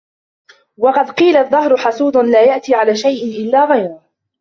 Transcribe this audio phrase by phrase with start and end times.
[0.77, 4.01] وَقَدْ قِيلَ الدَّهْرُ حَسُودٌ لَا يَأْتِي عَلَى شَيْءٍ إلَّا غَيَّرَهُ